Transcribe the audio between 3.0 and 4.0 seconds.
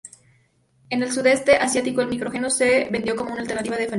como una alternativa al Famicom.